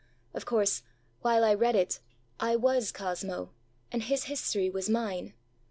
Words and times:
Of 0.33 0.47
course, 0.47 0.81
while 1.21 1.43
I 1.43 1.53
read 1.53 1.75
it, 1.75 1.99
I 2.39 2.55
was 2.55 2.91
Cosmo, 2.91 3.51
and 3.91 4.01
his 4.01 4.23
history 4.23 4.67
was 4.67 4.89
mine. 4.89 5.35